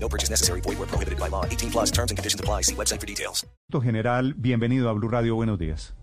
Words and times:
No 0.00 0.08
purchase 0.08 0.30
necessary. 0.30 0.60
Void 0.60 0.78
where 0.78 0.86
prohibited 0.88 1.18
by 1.18 1.28
law. 1.28 1.44
18 1.44 1.70
plus 1.70 1.90
terms 1.90 2.10
and 2.10 2.16
conditions 2.18 2.40
apply. 2.40 2.62
See 2.62 2.74
website 2.74 3.00
for 3.00 3.06
details. 3.06 3.46
General, 3.70 4.34
bienvenido 4.34 4.88
a 4.88 4.92
Blue 4.94 5.08
Radio. 5.08 5.34
Buenos 5.34 5.58
días. 5.58 5.94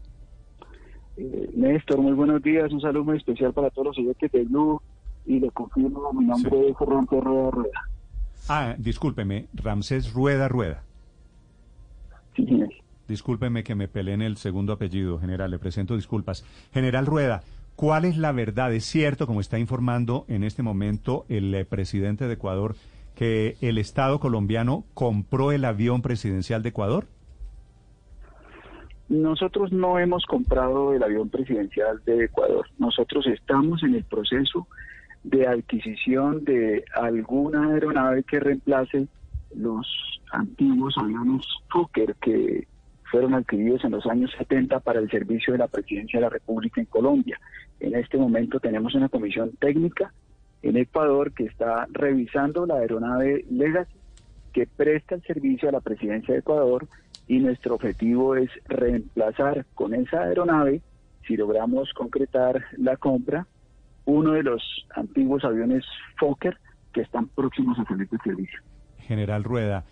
Eh, 1.18 1.50
Néstor, 1.56 2.00
muy 2.00 2.12
buenos 2.14 2.42
días. 2.44 2.72
Un 2.72 2.82
saludo 2.82 3.06
muy 3.06 3.18
especial 3.18 3.54
para 3.54 3.70
todos 3.70 3.88
los 3.88 3.98
oyentes 3.98 4.32
de 4.32 4.44
Blue. 4.44 4.82
Y 5.26 5.40
le 5.40 5.50
confirmo, 5.52 6.12
mi 6.14 6.26
nombre 6.26 6.52
Sí. 6.52 6.66
es 6.72 6.78
Fernando 6.78 7.20
Rueda 7.22 7.52
Rueda. 7.52 7.82
Ah, 8.48 8.76
discúlpeme, 8.78 9.48
Ramsés 9.54 10.14
Rueda 10.14 10.48
Rueda. 10.48 10.84
Sí, 12.36 12.46
señor. 12.46 12.70
Discúlpeme 13.08 13.64
que 13.64 13.76
me 13.76 13.88
peleé 13.88 14.14
en 14.14 14.22
el 14.22 14.38
segundo 14.38 14.74
apellido, 14.74 15.20
general. 15.20 15.50
Le 15.52 15.58
presento 15.58 15.96
disculpas. 15.96 16.44
General 16.74 17.06
Rueda, 17.08 17.42
¿cuál 17.76 18.06
es 18.06 18.18
la 18.18 18.32
verdad? 18.34 18.72
¿Es 18.74 18.86
cierto, 18.86 19.26
como 19.26 19.42
está 19.42 19.58
informando 19.58 20.26
en 20.28 20.44
este 20.44 20.62
momento 20.62 21.26
el 21.30 21.54
eh, 21.56 21.66
presidente 21.66 22.28
de 22.28 22.34
Ecuador, 22.34 22.76
que 23.16 23.58
el 23.62 23.78
Estado 23.78 24.20
colombiano 24.20 24.86
compró 24.94 25.52
el 25.52 25.66
avión 25.66 26.02
presidencial 26.02 26.62
de 26.62 26.70
Ecuador? 26.70 27.08
Nosotros 29.08 29.72
no 29.72 30.00
hemos 30.00 30.26
comprado 30.26 30.94
el 30.94 31.04
avión 31.04 31.30
presidencial 31.30 32.02
de 32.06 32.26
Ecuador. 32.26 32.68
Nosotros 32.80 33.26
estamos 33.28 33.84
en 33.84 33.96
el 33.96 34.04
proceso 34.04 34.68
de 35.24 35.48
adquisición 35.48 36.44
de 36.44 36.86
alguna 36.94 37.74
aeronave 37.74 38.24
que 38.24 38.40
reemplace 38.40 39.08
los 39.56 39.88
antiguos 40.32 40.96
aviones 40.98 41.46
Fokker 41.70 42.16
que 42.16 42.68
fueron 43.12 43.34
adquiridos 43.34 43.84
en 43.86 43.92
los 43.92 44.06
años 44.08 44.32
70 44.38 44.80
para 44.82 45.00
el 45.00 45.10
servicio 45.10 45.54
de 45.54 45.60
la 45.60 45.68
presidencia 45.68 46.20
de 46.20 46.26
la 46.26 46.30
República 46.30 46.82
en 46.82 46.88
Colombia. 46.88 47.40
En 47.80 47.96
este 47.96 48.18
momento 48.18 48.60
tenemos 48.60 48.96
una 48.96 49.10
comisión 49.10 49.52
técnica 49.60 50.12
en 50.66 50.78
Ecuador 50.78 51.32
que 51.32 51.44
está 51.44 51.88
revisando 51.92 52.66
la 52.66 52.76
aeronave 52.76 53.46
Legacy 53.52 53.94
que 54.52 54.66
presta 54.66 55.14
el 55.14 55.22
servicio 55.22 55.70
a 55.70 55.72
la 55.72 55.80
presidencia 55.80 56.34
de 56.34 56.40
Ecuador 56.40 56.88
y 57.28 57.38
nuestro 57.40 57.76
objetivo 57.76 58.36
es 58.36 58.50
reemplazar 58.68 59.66
con 59.76 59.94
esa 59.94 60.24
aeronave, 60.24 60.82
si 61.28 61.38
logramos 61.38 61.94
concretar 61.94 62.64
la 62.78 62.98
compra, 62.98 63.46
uno 64.06 64.32
de 64.32 64.44
los 64.44 64.64
antiguos 64.96 65.44
aviones 65.44 65.86
Fokker 66.18 66.58
que 66.94 67.02
están 67.02 67.28
próximos 67.28 67.78
a 67.78 67.86
salir 67.86 68.10
de 68.10 68.18
servicio. 68.20 68.60
General 69.00 69.44
Rueda, 69.44 69.84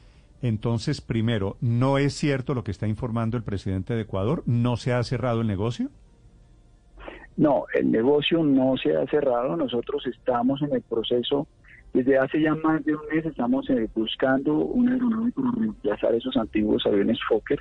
entonces, 0.41 1.01
primero, 1.01 1.55
¿no 1.61 1.99
es 1.99 2.13
cierto 2.15 2.55
lo 2.55 2.63
que 2.63 2.71
está 2.71 2.87
informando 2.87 3.37
el 3.37 3.43
presidente 3.43 3.93
de 3.93 4.01
Ecuador? 4.01 4.43
¿No 4.47 4.75
se 4.77 4.93
ha 4.93 5.03
cerrado 5.03 5.41
el 5.41 5.47
negocio? 5.47 5.89
No, 7.35 7.65
el 7.73 7.91
negocio 7.91 8.43
no 8.43 8.77
se 8.77 8.95
ha 8.95 9.05
cerrado. 9.07 9.55
Nosotros 9.55 10.05
estamos 10.07 10.61
en 10.61 10.73
el 10.73 10.81
proceso, 10.81 11.47
desde 11.93 12.17
hace 12.17 12.41
ya 12.41 12.55
más 12.55 12.83
de 12.85 12.95
un 12.95 13.01
mes 13.11 13.25
estamos 13.25 13.69
eh, 13.69 13.87
buscando 13.93 14.55
una 14.55 14.93
aeronave 14.93 15.31
para 15.31 15.51
reemplazar 15.51 16.15
esos 16.15 16.35
antiguos 16.37 16.85
aviones 16.85 17.19
Fokker 17.27 17.59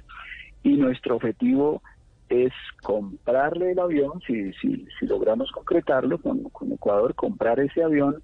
y 0.62 0.77
nuestro 0.77 1.17
objetivo 1.17 1.83
es 2.28 2.53
comprarle 2.83 3.73
el 3.73 3.78
avión, 3.78 4.23
si, 4.27 4.53
si, 4.55 4.87
si 4.98 5.06
logramos 5.06 5.50
concretarlo 5.53 6.19
con, 6.19 6.45
con 6.45 6.73
Ecuador, 6.73 7.15
comprar 7.15 7.61
ese 7.61 7.82
avión, 7.82 8.22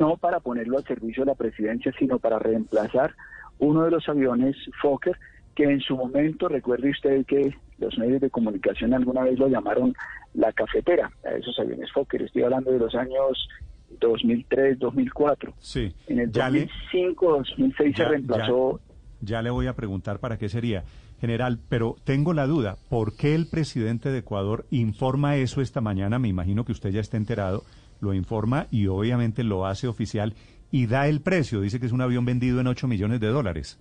no 0.00 0.16
para 0.16 0.40
ponerlo 0.40 0.78
al 0.78 0.84
servicio 0.84 1.24
de 1.24 1.30
la 1.30 1.36
presidencia, 1.36 1.92
sino 1.98 2.18
para 2.18 2.40
reemplazar 2.40 3.14
uno 3.58 3.84
de 3.84 3.92
los 3.92 4.08
aviones 4.08 4.56
Fokker 4.82 5.16
que 5.54 5.64
en 5.64 5.80
su 5.80 5.96
momento, 5.96 6.48
recuerde 6.48 6.90
usted 6.90 7.24
que 7.26 7.54
los 7.78 7.96
medios 7.98 8.20
de 8.20 8.30
comunicación 8.30 8.94
alguna 8.94 9.22
vez 9.22 9.38
lo 9.38 9.48
llamaron 9.48 9.94
la 10.34 10.52
cafetera, 10.52 11.10
a 11.24 11.30
esos 11.36 11.58
aviones 11.58 11.90
Fokker. 11.92 12.22
Estoy 12.22 12.42
hablando 12.42 12.70
de 12.72 12.78
los 12.78 12.94
años 12.94 13.48
2003, 14.00 14.78
2004. 14.78 15.54
Sí. 15.58 15.92
En 16.06 16.20
el 16.20 16.32
Ya 16.32 16.50
le- 16.50 16.60
2005, 16.66 17.32
2006 17.38 17.96
Ya- 17.96 18.04
se 18.04 18.10
reemplazó. 18.10 18.80
Ya 19.20 19.42
le 19.42 19.50
voy 19.50 19.66
a 19.66 19.74
preguntar 19.74 20.18
para 20.18 20.36
qué 20.38 20.48
sería. 20.48 20.84
General, 21.20 21.58
pero 21.68 21.96
tengo 22.04 22.34
la 22.34 22.46
duda, 22.46 22.76
¿por 22.90 23.16
qué 23.16 23.34
el 23.34 23.46
presidente 23.48 24.10
de 24.10 24.18
Ecuador 24.18 24.66
informa 24.70 25.36
eso 25.36 25.60
esta 25.62 25.80
mañana? 25.80 26.18
Me 26.18 26.28
imagino 26.28 26.64
que 26.64 26.72
usted 26.72 26.90
ya 26.90 27.00
está 27.00 27.16
enterado, 27.16 27.62
lo 28.00 28.12
informa 28.12 28.66
y 28.70 28.88
obviamente 28.88 29.42
lo 29.44 29.64
hace 29.64 29.86
oficial 29.88 30.34
y 30.70 30.86
da 30.86 31.06
el 31.08 31.20
precio. 31.20 31.60
Dice 31.60 31.80
que 31.80 31.86
es 31.86 31.92
un 31.92 32.02
avión 32.02 32.24
vendido 32.26 32.60
en 32.60 32.66
8 32.66 32.88
millones 32.88 33.20
de 33.20 33.28
dólares. 33.28 33.78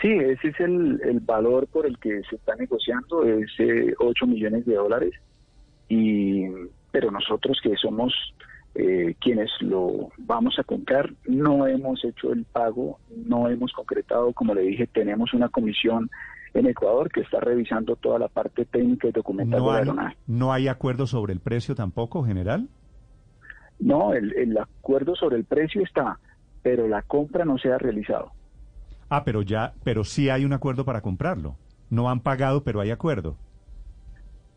Sí, 0.00 0.08
ese 0.08 0.48
es 0.48 0.60
el, 0.60 1.00
el 1.02 1.20
valor 1.20 1.66
por 1.66 1.86
el 1.86 1.98
que 1.98 2.22
se 2.28 2.36
está 2.36 2.54
negociando, 2.54 3.24
es 3.24 3.50
eh, 3.58 3.94
8 3.98 4.26
millones 4.26 4.64
de 4.64 4.74
dólares. 4.74 5.12
Y, 5.88 6.44
pero 6.92 7.10
nosotros 7.10 7.58
que 7.62 7.74
somos 7.76 8.14
eh, 8.74 9.16
quienes 9.20 9.50
lo 9.60 10.10
vamos 10.18 10.56
a 10.58 10.62
comprar, 10.64 11.12
no 11.26 11.66
hemos 11.66 12.04
hecho 12.04 12.32
el 12.32 12.44
pago, 12.44 13.00
no 13.10 13.48
hemos 13.48 13.72
concretado, 13.72 14.32
como 14.32 14.54
le 14.54 14.62
dije, 14.62 14.86
tenemos 14.86 15.34
una 15.34 15.48
comisión 15.48 16.08
en 16.54 16.66
Ecuador 16.66 17.10
que 17.10 17.22
está 17.22 17.40
revisando 17.40 17.96
toda 17.96 18.20
la 18.20 18.28
parte 18.28 18.64
técnica 18.66 19.08
y 19.08 19.12
documental 19.12 19.60
¿No 19.60 19.66
de 19.66 19.72
la 19.72 19.78
aeronave. 19.78 20.16
¿No 20.26 20.52
hay 20.52 20.68
acuerdo 20.68 21.06
sobre 21.06 21.32
el 21.32 21.40
precio 21.40 21.74
tampoco, 21.74 22.22
general? 22.22 22.68
No, 23.80 24.12
el, 24.12 24.32
el 24.36 24.56
acuerdo 24.58 25.16
sobre 25.16 25.36
el 25.36 25.44
precio 25.44 25.82
está, 25.82 26.18
pero 26.62 26.86
la 26.86 27.02
compra 27.02 27.44
no 27.44 27.58
se 27.58 27.72
ha 27.72 27.78
realizado. 27.78 28.32
Ah, 29.08 29.24
pero 29.24 29.42
ya, 29.42 29.74
pero 29.84 30.04
sí 30.04 30.28
hay 30.28 30.44
un 30.44 30.52
acuerdo 30.52 30.84
para 30.84 31.00
comprarlo. 31.00 31.56
No 31.90 32.10
han 32.10 32.20
pagado, 32.20 32.62
pero 32.62 32.80
hay 32.80 32.90
acuerdo. 32.90 33.36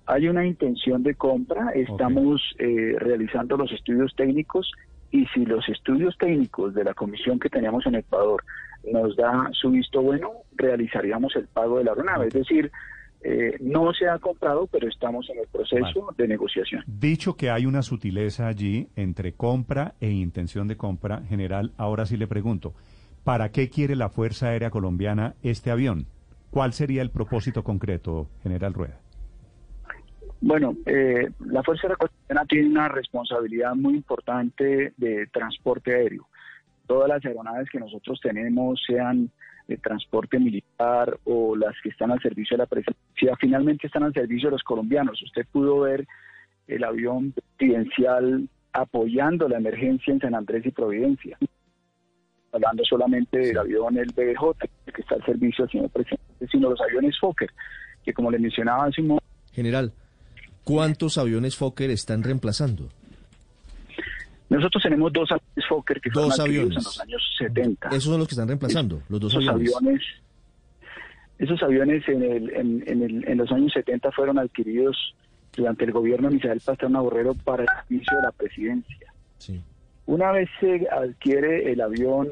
Hay 0.05 0.27
una 0.27 0.45
intención 0.45 1.03
de 1.03 1.15
compra, 1.15 1.71
estamos 1.73 2.41
eh, 2.59 2.95
realizando 2.97 3.55
los 3.55 3.71
estudios 3.71 4.13
técnicos 4.15 4.69
y 5.11 5.25
si 5.27 5.45
los 5.45 5.67
estudios 5.69 6.17
técnicos 6.17 6.73
de 6.73 6.83
la 6.83 6.93
comisión 6.93 7.39
que 7.39 7.49
tenemos 7.49 7.85
en 7.85 7.95
Ecuador 7.95 8.43
nos 8.91 9.15
da 9.15 9.49
su 9.53 9.69
visto 9.69 10.01
bueno, 10.01 10.31
realizaríamos 10.55 11.35
el 11.35 11.47
pago 11.47 11.77
de 11.77 11.85
la 11.85 11.91
aeronave. 11.91 12.27
Es 12.27 12.33
decir, 12.33 12.71
eh, 13.23 13.55
no 13.61 13.93
se 13.93 14.09
ha 14.09 14.17
comprado, 14.17 14.67
pero 14.67 14.87
estamos 14.87 15.29
en 15.29 15.39
el 15.39 15.47
proceso 15.47 16.13
de 16.17 16.27
negociación. 16.27 16.83
Dicho 16.87 17.35
que 17.35 17.51
hay 17.51 17.65
una 17.65 17.83
sutileza 17.83 18.47
allí 18.47 18.87
entre 18.95 19.33
compra 19.33 19.93
e 19.99 20.09
intención 20.09 20.67
de 20.67 20.77
compra, 20.77 21.21
general, 21.29 21.71
ahora 21.77 22.05
sí 22.05 22.17
le 22.17 22.27
pregunto, 22.27 22.73
¿para 23.23 23.51
qué 23.51 23.69
quiere 23.69 23.95
la 23.95 24.09
Fuerza 24.09 24.47
Aérea 24.47 24.69
Colombiana 24.69 25.35
este 25.43 25.71
avión? 25.71 26.07
¿Cuál 26.49 26.73
sería 26.73 27.01
el 27.01 27.11
propósito 27.11 27.63
concreto, 27.63 28.27
general 28.43 28.73
Rueda? 28.73 28.99
Bueno, 30.41 30.75
eh, 30.85 31.29
la 31.39 31.63
Fuerza 31.63 31.83
Aérea 31.83 31.97
Colombiana 31.97 32.45
tiene 32.47 32.69
una 32.69 32.89
responsabilidad 32.89 33.75
muy 33.75 33.95
importante 33.95 34.93
de 34.97 35.27
transporte 35.27 35.93
aéreo. 35.93 36.27
Todas 36.87 37.07
las 37.07 37.23
aeronaves 37.23 37.69
que 37.69 37.79
nosotros 37.79 38.19
tenemos, 38.21 38.81
sean 38.85 39.29
de 39.67 39.77
transporte 39.77 40.39
militar 40.39 41.17
o 41.23 41.55
las 41.55 41.75
que 41.81 41.89
están 41.89 42.11
al 42.11 42.21
servicio 42.21 42.57
de 42.57 42.63
la 42.63 42.67
presidencia, 42.67 43.35
finalmente 43.39 43.87
están 43.87 44.03
al 44.03 44.13
servicio 44.13 44.49
de 44.49 44.53
los 44.53 44.63
colombianos. 44.63 45.21
Usted 45.21 45.45
pudo 45.51 45.81
ver 45.81 46.05
el 46.67 46.83
avión 46.83 47.33
presidencial 47.57 48.49
apoyando 48.73 49.47
la 49.47 49.57
emergencia 49.57 50.13
en 50.13 50.19
San 50.19 50.35
Andrés 50.35 50.65
y 50.65 50.71
Providencia. 50.71 51.37
Hablando 52.53 52.83
solamente 52.83 53.37
del 53.37 53.57
avión 53.57 53.97
el 53.97 54.07
BBJ, 54.07 54.67
que 54.93 55.01
está 55.01 55.15
al 55.15 55.25
servicio 55.25 55.63
del 55.65 55.71
señor 55.71 55.89
presidente, 55.89 56.47
sino 56.51 56.69
los 56.69 56.81
aviones 56.81 57.17
Fokker, 57.19 57.49
que 58.03 58.13
como 58.13 58.29
le 58.29 58.39
mencionaba 58.39 58.85
hace 58.85 59.01
un 59.01 59.07
momento, 59.07 59.25
General, 59.53 59.91
¿cuántos 60.65 61.17
aviones 61.17 61.55
Fokker 61.55 61.89
están 61.91 62.23
reemplazando? 62.23 62.89
Nosotros 64.49 64.83
tenemos 64.83 65.13
dos 65.13 65.29
aviones 65.31 65.65
Fokker 65.69 66.01
que 66.01 66.11
fueron 66.11 66.29
Dos 66.29 66.39
adquiridos 66.41 66.65
aviones. 66.65 66.77
en 66.77 66.83
los 66.83 66.99
años 66.99 67.35
70. 67.37 67.87
Esos 67.89 68.03
son 68.03 68.19
los 68.19 68.27
que 68.27 68.33
están 68.33 68.47
reemplazando, 68.49 69.01
los 69.07 69.19
dos 69.21 69.33
esos 69.33 69.47
aviones. 69.47 69.75
aviones. 69.77 70.03
Esos 71.39 71.63
aviones 71.63 72.07
en, 72.09 72.21
el, 72.21 72.49
en, 72.53 72.83
en 72.85 73.01
el- 73.01 73.27
en 73.27 73.37
los 73.37 73.49
años 73.51 73.71
70 73.73 74.11
fueron 74.11 74.37
adquiridos 74.39 75.15
durante 75.55 75.85
el 75.85 75.91
gobierno 75.93 76.27
de 76.29 76.35
Misael 76.35 76.61
Pastrana 76.63 76.99
Borrero 76.99 77.33
para 77.33 77.63
el 77.63 77.69
servicio 77.87 78.17
de 78.17 78.23
la 78.23 78.31
presidencia. 78.33 79.13
Sí. 79.37 79.61
Una 80.11 80.33
vez 80.33 80.49
se 80.59 80.89
adquiere 80.91 81.71
el 81.71 81.79
avión 81.79 82.27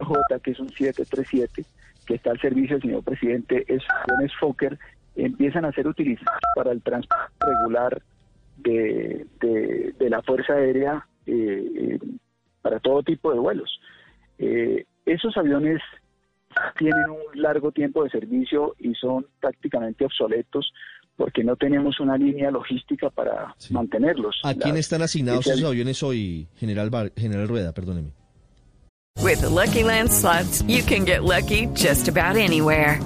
J, 0.00 0.38
que 0.40 0.50
es 0.50 0.60
un 0.60 0.68
737, 0.68 1.64
que 2.06 2.14
está 2.16 2.30
al 2.30 2.38
servicio 2.40 2.76
del 2.76 2.82
señor 2.82 3.02
presidente, 3.04 3.64
esos 3.68 3.88
aviones 4.06 4.32
Fokker 4.38 4.78
empiezan 5.16 5.64
a 5.64 5.72
ser 5.72 5.86
utilizados 5.88 6.40
para 6.54 6.72
el 6.72 6.82
transporte 6.82 7.32
regular 7.40 8.02
de, 8.58 9.24
de- 9.40 10.10
la 10.10 10.20
Fuerza 10.20 10.52
Aérea 10.52 11.06
eh, 11.24 11.64
eh, 11.74 11.98
para 12.60 12.80
todo 12.80 13.02
tipo 13.02 13.32
de 13.32 13.38
vuelos. 13.38 13.80
Eh, 14.38 14.84
esos 15.06 15.34
aviones 15.38 15.80
tienen 16.76 17.08
un 17.08 17.40
largo 17.40 17.72
tiempo 17.72 18.04
de 18.04 18.10
servicio 18.10 18.74
y 18.78 18.94
son 18.94 19.24
prácticamente 19.40 20.04
obsoletos 20.04 20.70
porque 21.22 21.44
no 21.44 21.54
tenemos 21.54 22.00
una 22.00 22.16
línea 22.18 22.50
logística 22.50 23.08
para 23.08 23.54
Sí. 23.56 23.72
mantenerlos. 23.72 24.40
¿A 24.42 24.54
quién 24.54 24.76
están 24.76 25.02
asignados 25.02 25.46
esos 25.46 25.62
aviones 25.62 26.02
hoy, 26.02 26.48
General, 26.56 26.90
Bar- 26.90 27.12
General 27.16 27.46
Rueda? 27.46 27.72
Perdóneme. 27.72 28.10
With 29.22 29.40
the 29.40 29.48
Lucky 29.48 29.84
Land 29.84 30.10
slots, 30.10 30.64
you 30.66 30.82
can 30.84 31.04
get 31.04 31.22
lucky 31.22 31.68
just 31.74 32.08
about 32.08 32.36
anywhere. 32.36 32.98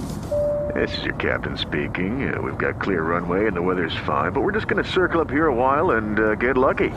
This 0.73 0.91
is 0.97 1.03
your 1.05 1.15
captain 1.17 1.55
speaking. 1.57 2.27
Uh, 2.33 2.41
we've 2.41 2.57
got 2.57 2.79
clear 2.81 3.03
runway 3.03 3.45
and 3.45 3.55
the 3.55 3.61
weather's 3.61 3.95
fine, 4.05 4.31
but 4.31 4.41
we're 4.41 4.51
just 4.51 4.67
going 4.67 4.83
to 4.83 4.89
circle 4.89 5.21
up 5.21 5.29
here 5.29 5.45
a 5.47 5.53
while 5.55 5.91
and 5.91 6.19
uh, 6.19 6.33
get 6.35 6.57
lucky. 6.57 6.89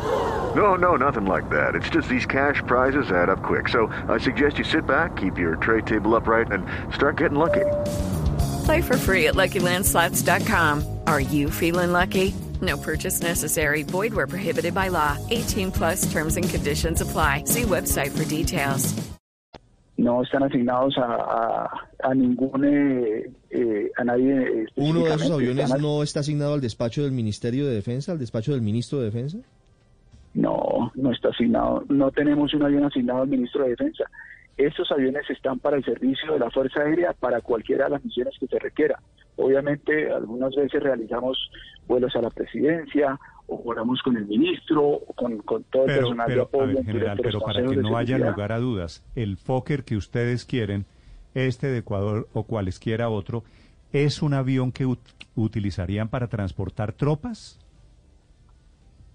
No, 0.57 0.75
no, 0.75 0.97
nothing 0.97 1.27
like 1.27 1.49
that. 1.51 1.75
It's 1.75 1.91
just 1.91 2.09
these 2.09 2.25
cash 2.25 2.63
prizes 2.67 3.11
add 3.13 3.29
up 3.29 3.43
quick. 3.43 3.69
So 3.69 3.89
I 4.09 4.19
suggest 4.19 4.57
you 4.59 4.65
sit 4.65 4.87
back, 4.87 5.17
keep 5.17 5.37
your 5.39 5.57
tray 5.57 5.83
table 5.83 6.15
upright, 6.17 6.51
and 6.51 6.65
start 6.95 7.19
getting 7.19 7.39
lucky. 7.39 7.65
Play 8.65 8.81
for 8.81 8.97
free 8.97 9.29
at 9.29 9.35
LuckyLandSlots.com. 9.35 10.99
Are 11.07 11.21
you 11.21 11.51
feeling 11.51 11.93
lucky? 11.93 12.35
No 12.61 12.77
purchase 12.77 13.21
necessary. 13.21 13.85
Void 13.85 14.13
where 14.13 14.27
prohibited 14.27 14.75
by 14.75 14.89
law. 14.89 15.17
18 15.31 15.71
plus 15.73 16.13
terms 16.13 16.37
and 16.37 16.49
conditions 16.49 17.01
apply. 17.01 17.45
See 17.45 17.63
website 17.63 18.11
for 18.17 18.25
details. 18.25 18.93
no 20.01 20.23
están 20.23 20.43
asignados 20.43 20.97
a, 20.97 21.15
a, 21.15 21.71
a 22.03 22.15
ningún 22.15 22.65
eh, 22.65 23.31
eh, 23.51 23.91
a 23.97 24.05
nadie 24.05 24.67
¿Uno 24.77 25.05
de 25.05 25.15
esos 25.15 25.31
aviones 25.31 25.79
no 25.79 26.03
está 26.03 26.21
asignado 26.21 26.55
al 26.55 26.61
despacho 26.61 27.03
del 27.03 27.13
Ministerio 27.13 27.67
de 27.67 27.75
Defensa, 27.75 28.13
al 28.13 28.19
despacho 28.19 28.53
del 28.53 28.63
Ministro 28.63 28.99
de 28.99 29.05
Defensa? 29.07 29.39
No, 30.33 30.91
no 30.95 31.13
está 31.13 31.29
asignado. 31.29 31.85
No 31.89 32.11
tenemos 32.13 32.55
un 32.55 32.63
avión 32.63 32.85
asignado 32.85 33.23
al 33.23 33.29
ministro 33.29 33.65
de 33.65 33.71
Defensa. 33.71 34.05
Estos 34.67 34.93
aviones 34.93 35.29
están 35.31 35.59
para 35.59 35.77
el 35.79 35.85
servicio 35.85 36.35
de 36.35 36.39
la 36.39 36.51
Fuerza 36.51 36.83
Aérea 36.83 37.15
para 37.15 37.41
cualquiera 37.41 37.85
de 37.85 37.91
las 37.93 38.05
misiones 38.05 38.35
que 38.39 38.47
se 38.47 38.59
requiera. 38.59 39.01
Obviamente, 39.37 40.13
algunas 40.13 40.55
veces 40.55 40.83
realizamos 40.83 41.51
vuelos 41.87 42.15
a 42.15 42.21
la 42.21 42.29
presidencia 42.29 43.19
o 43.47 43.57
volamos 43.57 44.03
con 44.03 44.19
el 44.19 44.27
ministro 44.27 44.83
o 44.87 45.13
con, 45.15 45.39
con 45.39 45.65
todo 45.65 45.87
el 45.87 45.95
personal 45.95 46.29
de 46.29 46.35
pero, 46.35 46.43
apoyo. 46.43 46.75
ver, 46.75 46.85
general, 46.85 47.19
pero 47.23 47.41
para 47.41 47.63
que 47.63 47.77
no 47.77 47.97
haya 47.97 48.19
lugar 48.19 48.53
a 48.53 48.59
dudas, 48.59 49.03
el 49.17 49.39
Fokker 49.39 49.83
que 49.85 49.97
ustedes 49.97 50.45
quieren, 50.45 50.85
este 51.35 51.69
de 51.69 51.79
Ecuador 51.79 52.29
o 52.35 52.43
cualesquiera 52.45 53.09
otro, 53.09 53.45
¿es 53.95 54.21
un 54.21 54.35
avión 54.35 54.73
que 54.73 54.85
ut- 54.87 54.99
utilizarían 55.37 56.09
para 56.09 56.27
transportar 56.29 56.93
tropas? 56.93 57.59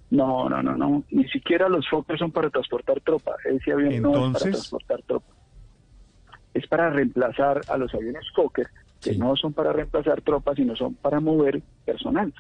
No, 0.10 0.50
no, 0.50 0.64
no, 0.64 0.76
no. 0.76 1.04
Ni 1.12 1.28
siquiera 1.30 1.68
los 1.70 1.88
Fokker 1.90 2.18
son 2.18 2.32
para 2.32 2.50
transportar 2.50 3.00
tropa. 3.02 3.36
Ese 3.44 3.72
avión 3.74 4.02
no 4.02 4.28
es 4.28 4.34
para 4.34 4.52
transportar 4.52 5.02
tropa. 5.04 5.35
Es 6.56 6.66
para 6.68 6.90
reemplazar 6.90 7.62
a 7.68 7.78
los 7.78 7.94
aviones 7.94 8.24
Fokker, 8.34 8.68
que 9.02 9.14
Sí. 9.14 9.20
no 9.20 9.36
son 9.36 9.54
para 9.54 9.72
reemplazar 9.74 10.22
tropas, 10.22 10.56
sino 10.56 10.76
son 10.76 10.96
para 10.96 11.20
mover 11.20 11.62
personal. 11.86 12.34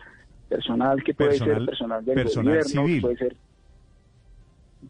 Personal 0.50 1.04
que 1.04 1.14
puede 1.14 1.32
Personal- 1.32 1.56
ser 1.58 1.66
personal 1.66 2.06
del 2.06 2.16
personal 2.16 2.46
gobierno, 2.54 2.70
civil. 2.88 3.02
puede 3.02 3.18
ser 3.18 3.36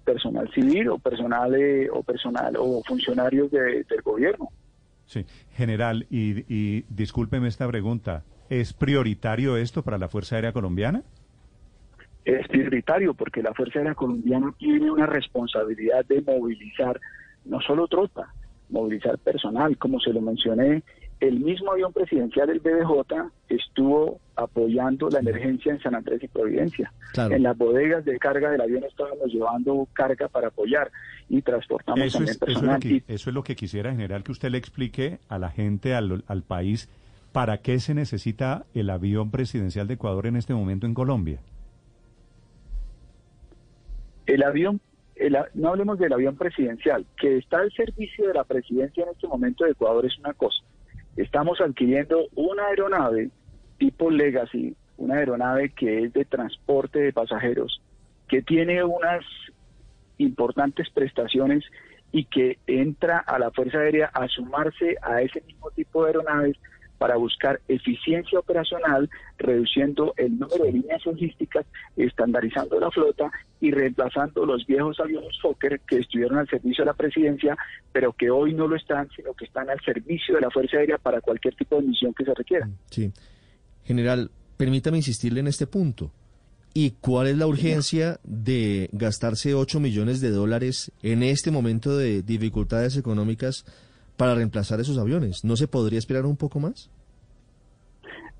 personal 0.03 0.51
civil 0.53 0.89
o 0.89 0.99
personal 0.99 1.55
eh, 1.55 1.89
o 1.91 2.03
personal 2.03 2.55
o 2.57 2.81
funcionarios 2.85 3.49
de- 3.51 3.83
del 3.83 4.01
gobierno. 4.03 4.49
Sí, 5.05 5.25
general, 5.51 6.05
y, 6.09 6.43
y 6.53 6.85
discúlpeme 6.89 7.47
esta 7.47 7.67
pregunta, 7.67 8.23
¿es 8.49 8.73
prioritario 8.73 9.55
esto 9.57 9.83
para 9.83 9.97
la 9.97 10.07
Fuerza 10.09 10.35
Aérea 10.35 10.51
Colombiana? 10.53 11.03
es 12.25 12.47
prioritario 12.47 13.13
porque 13.13 13.43
la 13.43 13.53
Fuerza 13.53 13.77
Aérea 13.77 13.93
Colombiana 13.93 14.51
tiene 14.57 14.89
una 14.89 15.05
responsabilidad 15.05 16.03
de 16.05 16.21
movilizar 16.23 16.99
no 17.45 17.61
solo 17.61 17.87
tropa, 17.87 18.33
movilizar 18.69 19.17
personal, 19.19 19.77
como 19.77 19.99
se 19.99 20.11
lo 20.11 20.21
mencioné, 20.21 20.83
el 21.19 21.39
mismo 21.39 21.71
avión 21.71 21.93
presidencial, 21.93 22.49
el 22.49 22.59
BBJ, 22.59 23.31
estuvo 23.47 24.19
apoyando 24.35 25.09
la 25.09 25.19
emergencia 25.19 25.71
en 25.71 25.79
San 25.79 25.95
Andrés 25.95 26.21
y 26.21 26.27
Providencia. 26.27 26.91
Claro. 27.13 27.35
En 27.35 27.43
las 27.43 27.57
bodegas 27.57 28.03
de 28.03 28.17
carga 28.19 28.51
del 28.51 28.59
avión 28.59 28.83
estábamos 28.83 29.31
llevando 29.31 29.87
carga 29.93 30.27
para 30.27 30.49
apoyar 30.49 30.91
y 31.29 31.41
transportamos 31.41 32.01
Eso 32.01 32.17
también 32.17 32.35
es, 32.35 32.35
eso, 32.35 32.45
es 32.45 32.53
lo 32.53 32.61
personal. 32.61 32.79
que, 32.81 33.03
eso 33.07 33.29
es 33.29 33.33
lo 33.33 33.43
que 33.43 33.55
quisiera, 33.55 33.91
general, 33.91 34.23
que 34.23 34.33
usted 34.33 34.49
le 34.49 34.57
explique 34.57 35.19
a 35.29 35.39
la 35.39 35.51
gente, 35.51 35.93
al, 35.95 36.23
al 36.27 36.43
país, 36.43 36.89
para 37.31 37.59
qué 37.59 37.79
se 37.79 37.93
necesita 37.93 38.65
el 38.73 38.89
avión 38.89 39.31
presidencial 39.31 39.87
de 39.87 39.93
Ecuador 39.93 40.27
en 40.27 40.35
este 40.35 40.53
momento 40.53 40.85
en 40.85 40.93
Colombia. 40.93 41.39
el 44.25 44.43
avión, 44.43 44.81
no 45.53 45.69
hablemos 45.69 45.97
del 45.97 46.13
avión 46.13 46.35
presidencial, 46.35 47.05
que 47.17 47.37
está 47.37 47.59
al 47.59 47.71
servicio 47.71 48.27
de 48.27 48.33
la 48.33 48.43
presidencia 48.43 49.03
en 49.03 49.09
este 49.11 49.27
momento 49.27 49.63
de 49.63 49.71
Ecuador 49.71 50.05
es 50.05 50.17
una 50.19 50.33
cosa. 50.33 50.61
Estamos 51.15 51.61
adquiriendo 51.61 52.27
una 52.35 52.67
aeronave 52.67 53.29
tipo 53.77 54.09
Legacy, 54.11 54.75
una 54.97 55.15
aeronave 55.15 55.69
que 55.69 56.03
es 56.03 56.13
de 56.13 56.25
transporte 56.25 56.99
de 56.99 57.13
pasajeros, 57.13 57.81
que 58.27 58.41
tiene 58.41 58.83
unas 58.83 59.23
importantes 60.17 60.89
prestaciones 60.89 61.63
y 62.11 62.25
que 62.25 62.57
entra 62.67 63.19
a 63.19 63.39
la 63.39 63.51
Fuerza 63.51 63.79
Aérea 63.79 64.07
a 64.13 64.27
sumarse 64.27 64.95
a 65.01 65.21
ese 65.21 65.41
mismo 65.41 65.69
tipo 65.71 66.03
de 66.03 66.09
aeronaves 66.09 66.57
para 66.97 67.17
buscar 67.17 67.59
eficiencia 67.67 68.39
operacional, 68.39 69.09
reduciendo 69.37 70.13
el 70.17 70.37
número 70.39 70.65
de 70.65 70.73
líneas 70.73 71.05
logísticas, 71.05 71.65
estandarizando 71.95 72.79
la 72.79 72.91
flota 72.91 73.31
y 73.59 73.71
reemplazando 73.71 74.45
los 74.45 74.65
viejos 74.65 74.99
aviones 74.99 75.37
Fokker 75.41 75.79
que 75.81 75.97
estuvieron 75.97 76.37
al 76.37 76.47
servicio 76.47 76.83
de 76.83 76.91
la 76.91 76.93
presidencia, 76.93 77.57
pero 77.91 78.13
que 78.13 78.29
hoy 78.29 78.53
no 78.53 78.67
lo 78.67 78.75
están, 78.75 79.09
sino 79.15 79.33
que 79.33 79.45
están 79.45 79.69
al 79.69 79.79
servicio 79.81 80.35
de 80.35 80.41
la 80.41 80.51
Fuerza 80.51 80.77
Aérea 80.77 80.97
para 80.97 81.21
cualquier 81.21 81.55
tipo 81.55 81.75
de 81.77 81.87
misión 81.87 82.13
que 82.13 82.25
se 82.25 82.33
requiera. 82.33 82.69
Sí. 82.89 83.11
General, 83.83 84.31
permítame 84.57 84.97
insistirle 84.97 85.39
en 85.41 85.47
este 85.47 85.67
punto. 85.67 86.11
¿Y 86.77 86.91
cuál 86.99 87.27
es 87.27 87.37
la 87.37 87.47
urgencia 87.47 88.19
de 88.25 88.89
gastarse 88.91 89.53
8 89.53 89.79
millones 89.79 90.19
de 90.19 90.29
dólares 90.29 90.91
en 91.03 91.23
este 91.23 91.49
momento 91.49 91.95
de 91.97 92.21
dificultades 92.21 92.97
económicas 92.97 93.65
para 94.17 94.35
reemplazar 94.35 94.79
esos 94.79 94.97
aviones? 94.97 95.43
¿No 95.43 95.55
se 95.55 95.67
podría 95.67 95.99
esperar 95.99 96.25
un 96.25 96.37
poco 96.37 96.59
más? 96.59 96.89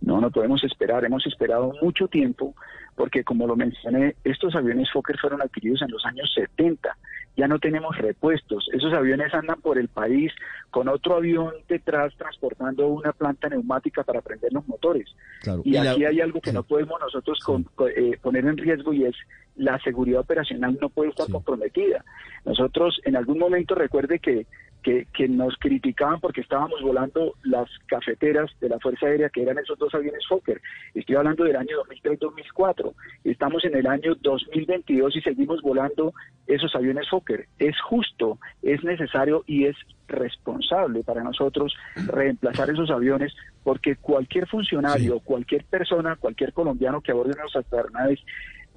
No, 0.01 0.22
no 0.22 0.30
podemos 0.30 0.63
esperar. 0.63 1.04
Hemos 1.04 1.25
esperado 1.25 1.74
mucho 1.81 2.07
tiempo 2.07 2.54
porque, 2.95 3.24
como 3.24 3.48
lo 3.48 3.56
mencioné, 3.56 4.16
estos 4.24 4.56
aviones 4.56 4.89
Fokker 4.92 5.18
fueron 5.18 5.42
adquiridos 5.42 5.81
en 5.81 5.92
los 5.92 6.06
años 6.06 6.31
70. 6.36 6.95
Ya 7.38 7.48
no 7.48 7.60
tenemos 7.60 7.98
repuestos. 7.98 8.69
Esos 8.72 8.94
aviones 8.94 9.33
andan 9.33 9.60
por 9.62 9.77
el 9.77 9.89
país 9.89 10.31
con 10.69 10.88
otro 10.88 11.16
avión 11.18 11.51
detrás 11.68 12.13
transportando 12.18 12.88
una 12.88 13.12
planta 13.12 13.50
neumática 13.50 14.04
para 14.04 14.21
prender 14.21 14.54
los 14.54 14.66
motores. 14.68 15.10
Claro. 15.42 15.61
Y 15.66 15.76
aquí 15.76 16.06
hay 16.06 16.21
algo 16.21 16.40
que 16.40 16.52
sí. 16.52 16.56
no 16.56 16.64
podemos 16.64 17.00
nosotros 17.02 17.40
con- 17.44 17.64
con- 17.64 17.90
eh, 17.90 18.18
poner 18.21 18.45
en 18.45 18.57
riesgo 18.57 18.94
y 18.94 19.04
es 19.06 19.16
la 19.57 19.78
seguridad 19.80 20.21
operacional 20.21 20.78
no 20.80 20.90
puede 20.90 21.09
estar 21.09 21.26
Sí. 21.26 21.31
comprometida. 21.33 22.06
Nosotros 22.45 23.00
en 23.04 23.16
algún 23.18 23.40
momento 23.40 23.76
recuerde 23.76 24.19
que, 24.19 24.45
que, 24.85 25.07
que 25.11 25.27
nos 25.27 25.57
criticaban 25.57 26.19
porque 26.19 26.42
estábamos 26.42 26.80
volando 26.83 27.33
las 27.44 27.68
cafeteras 27.87 28.51
de 28.61 28.69
la 28.69 28.80
Fuerza 28.80 29.07
Aérea 29.07 29.30
que 29.30 29.42
eran 29.42 29.57
esos 29.57 29.80
dos 29.80 29.92
aviones 29.95 30.27
Fokker. 30.30 30.61
Estoy 30.94 31.15
hablando 31.15 31.44
del 31.44 31.56
año 31.56 31.83
2003-2004. 31.89 32.94
Estamos 33.23 33.65
en 33.65 33.77
el 33.77 33.87
año 33.87 34.13
2022 34.21 35.15
y 35.15 35.21
seguimos 35.21 35.63
volando 35.63 36.13
esos 36.45 36.75
aviones 36.75 37.09
Fokker. 37.09 37.47
Es 37.57 37.75
justo, 37.81 38.37
es 38.61 38.83
necesario 38.83 39.44
y 39.47 39.65
es 39.65 39.75
responsable 40.07 41.04
para 41.04 41.23
nosotros 41.23 41.75
reemplazar 42.06 42.69
esos 42.69 42.92
aviones 42.92 43.33
porque 43.63 43.95
cualquier 43.95 44.47
funcionario, 44.47 45.19
cualquier 45.19 45.65
persona, 45.65 46.15
cualquier 46.15 46.54
colombiano 46.54 47.01
que 47.01 47.11
aborde 47.11 47.33
nuestras 47.39 47.65
aeronaves 47.73 48.19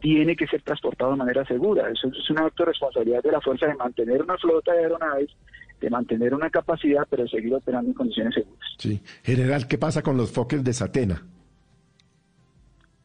tiene 0.00 0.36
que 0.36 0.46
ser 0.46 0.62
transportado 0.62 1.10
de 1.10 1.18
manera 1.18 1.44
segura. 1.44 1.90
Eso 1.90 2.08
es 2.08 2.30
un 2.30 2.38
acto 2.38 2.62
de 2.62 2.70
responsabilidad 2.70 3.22
de 3.22 3.32
la 3.32 3.42
fuerza 3.42 3.66
de 3.66 3.74
mantener 3.74 4.22
una 4.22 4.38
flota 4.38 4.72
de 4.72 4.84
aeronaves, 4.84 5.36
de 5.80 5.90
mantener 5.90 6.34
una 6.34 6.50
capacidad, 6.50 7.06
pero 7.08 7.24
de 7.24 7.28
seguir 7.28 7.54
operando 7.54 7.90
en 7.90 7.94
condiciones 7.94 8.34
seguras. 8.34 8.74
Sí. 8.78 9.00
General, 9.22 9.66
¿qué 9.66 9.78
pasa 9.78 10.02
con 10.02 10.16
los 10.16 10.32
Fokker 10.32 10.60
de 10.60 10.72
Satena? 10.72 11.22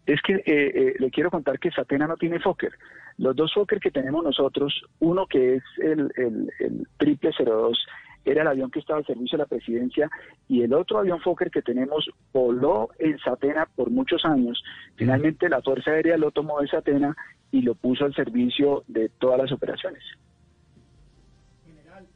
Es 0.06 0.22
que 0.22 0.36
eh, 0.36 0.44
eh, 0.46 0.94
le 1.00 1.10
quiero 1.12 1.32
contar 1.32 1.60
que 1.60 1.72
Satena 1.72 2.08
no 2.08 2.18
tiene 2.18 2.40
Fokker. 2.40 2.74
Los 3.18 3.36
dos 3.36 3.54
Fokker 3.54 3.80
que 3.80 3.92
tenemos 3.92 4.24
nosotros, 4.24 4.84
uno 5.00 5.28
que 5.28 5.56
es 5.56 5.64
el, 5.78 6.12
el, 6.18 6.52
el 6.60 6.88
triple 6.98 7.32
02, 7.38 7.78
era 8.26 8.42
el 8.42 8.48
avión 8.48 8.72
que 8.72 8.80
estaba 8.80 9.00
al 9.00 9.06
servicio 9.06 9.38
de 9.38 9.44
la 9.44 9.50
presidencia, 9.50 10.10
y 10.48 10.62
el 10.62 10.74
otro 10.74 11.00
avión 11.00 11.20
Fokker 11.20 11.52
que 11.52 11.62
tenemos 11.62 12.10
voló 12.32 12.90
en 13.00 13.18
Satena 13.20 13.68
por 13.76 13.90
muchos 13.92 14.24
años. 14.26 14.64
Finalmente 14.96 15.50
la 15.50 15.62
Fuerza 15.62 15.92
Aérea 15.92 16.18
lo 16.18 16.32
tomó 16.32 16.62
de 16.62 16.68
Satena 16.68 17.16
y 17.52 17.62
lo 17.62 17.76
puso 17.76 18.06
al 18.06 18.16
servicio 18.16 18.84
de 18.88 19.10
todas 19.10 19.40
las 19.40 19.52
operaciones. 19.52 20.04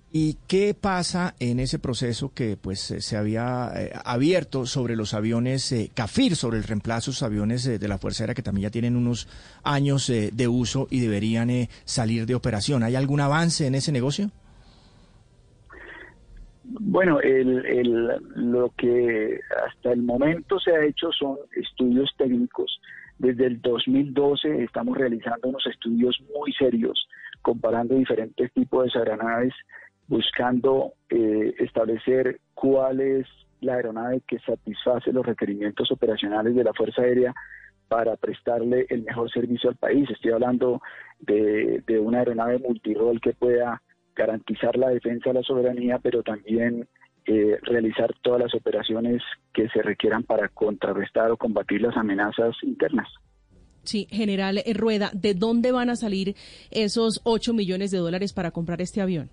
¿Y 0.09 0.37
qué 0.47 0.73
pasa 0.73 1.35
en 1.39 1.59
ese 1.59 1.79
proceso 1.79 2.31
que 2.33 2.55
pues 2.55 2.91
eh, 2.91 3.01
se 3.01 3.17
había 3.17 3.71
eh, 3.75 3.91
abierto 4.05 4.65
sobre 4.65 4.95
los 4.95 5.13
aviones 5.13 5.69
eh, 5.73 5.91
CAFIR, 5.93 6.35
sobre 6.35 6.57
el 6.57 6.63
reemplazo 6.63 7.11
de 7.11 7.15
los 7.15 7.23
aviones 7.23 7.67
eh, 7.67 7.77
de 7.77 7.87
la 7.89 7.97
Fuerza 7.97 8.23
Aérea 8.23 8.33
que 8.33 8.41
también 8.41 8.63
ya 8.63 8.71
tienen 8.71 8.95
unos 8.95 9.27
años 9.63 10.09
eh, 10.09 10.29
de 10.33 10.47
uso 10.47 10.87
y 10.89 11.01
deberían 11.01 11.49
eh, 11.49 11.67
salir 11.83 12.25
de 12.25 12.35
operación? 12.35 12.83
¿Hay 12.83 12.95
algún 12.95 13.19
avance 13.19 13.67
en 13.67 13.75
ese 13.75 13.91
negocio? 13.91 14.31
Bueno, 16.63 17.19
el, 17.19 17.65
el, 17.65 18.07
lo 18.35 18.71
que 18.77 19.39
hasta 19.65 19.91
el 19.91 20.03
momento 20.03 20.57
se 20.59 20.71
ha 20.71 20.85
hecho 20.85 21.11
son 21.11 21.37
estudios 21.55 22.09
técnicos. 22.17 22.79
Desde 23.19 23.45
el 23.47 23.61
2012 23.61 24.63
estamos 24.63 24.97
realizando 24.97 25.49
unos 25.49 25.65
estudios 25.67 26.17
muy 26.33 26.53
serios, 26.53 27.07
comparando 27.41 27.95
diferentes 27.95 28.53
tipos 28.53 28.91
de 28.93 28.99
aeronaves, 28.99 29.53
buscando 30.07 30.93
eh, 31.09 31.53
establecer 31.59 32.39
cuál 32.53 33.01
es 33.01 33.27
la 33.61 33.75
aeronave 33.75 34.21
que 34.27 34.39
satisface 34.39 35.11
los 35.11 35.25
requerimientos 35.25 35.91
operacionales 35.91 36.55
de 36.55 36.63
la 36.63 36.73
Fuerza 36.73 37.01
Aérea 37.01 37.33
para 37.87 38.15
prestarle 38.17 38.85
el 38.89 39.03
mejor 39.03 39.31
servicio 39.31 39.69
al 39.69 39.75
país. 39.75 40.09
Estoy 40.09 40.31
hablando 40.31 40.81
de, 41.19 41.81
una 41.99 42.19
aeronave 42.19 42.59
multirol 42.59 43.19
que 43.21 43.33
pueda 43.33 43.81
garantizar 44.15 44.77
la 44.77 44.89
defensa 44.89 45.29
de 45.29 45.35
la 45.35 45.43
soberanía, 45.43 45.99
pero 45.99 46.23
también 46.23 46.87
eh, 47.25 47.57
realizar 47.63 48.13
todas 48.21 48.41
las 48.41 48.53
operaciones 48.55 49.21
que 49.53 49.67
se 49.69 49.81
requieran 49.81 50.23
para 50.23 50.49
contrarrestar 50.49 51.31
o 51.31 51.37
combatir 51.37 51.81
las 51.81 51.95
amenazas 51.97 52.55
internas. 52.63 53.07
Sí, 53.83 54.07
general 54.09 54.61
Rueda, 54.75 55.11
¿de 55.13 55.33
dónde 55.33 55.71
van 55.71 55.89
a 55.89 55.95
salir 55.95 56.35
esos 56.71 57.21
8 57.23 57.53
millones 57.53 57.89
de 57.91 57.99
dólares 57.99 58.33
para 58.33 58.51
comprar 58.51 58.81
este 58.81 59.01
avión? 59.01 59.29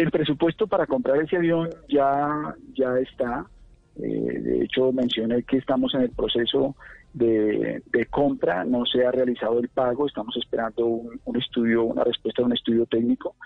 El 0.00 0.10
presupuesto 0.10 0.66
para 0.66 0.86
comprar 0.86 1.20
ese 1.20 1.36
avión 1.36 1.68
ya, 1.86 2.54
ya 2.72 2.98
está. 3.00 3.44
Eh, 3.96 4.40
de 4.40 4.64
hecho, 4.64 4.92
mencioné 4.92 5.42
que 5.42 5.58
estamos 5.58 5.94
en 5.94 6.00
el 6.00 6.10
proceso 6.10 6.74
de, 7.12 7.82
compra, 8.08 8.64
no 8.64 8.86
se 8.86 9.04
ha 9.04 9.10
realizado 9.10 9.58
el 9.58 9.68
pago, 9.68 10.06
estamos 10.06 10.34
esperando 10.38 10.86
un, 10.86 11.36
estudio, 11.36 11.84
una 11.84 12.02
respuesta 12.02 12.40
de 12.40 12.46
un 12.46 12.54
estudio 12.54 12.86
técnico. 12.86 13.36